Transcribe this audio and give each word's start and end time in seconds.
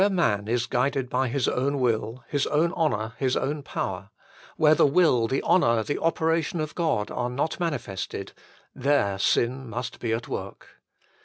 Where 0.01 0.09
man 0.09 0.47
is 0.47 0.65
guided 0.65 1.11
by 1.11 1.27
his 1.27 1.47
own 1.47 1.77
will, 1.79 2.23
his 2.27 2.47
own 2.47 2.73
honour, 2.73 3.13
his 3.19 3.37
own 3.37 3.61
power; 3.61 4.09
where 4.57 4.73
the 4.73 4.87
will, 4.87 5.27
the 5.27 5.43
honour, 5.43 5.83
the 5.83 5.99
opera 5.99 6.41
tion 6.41 6.59
of 6.59 6.73
God 6.73 7.11
are 7.11 7.29
not 7.29 7.59
manifested, 7.59 8.31
there 8.73 9.19
sin 9.19 9.69
must 9.69 9.99
be 9.99 10.11
at 10.11 10.27
work. 10.27 10.69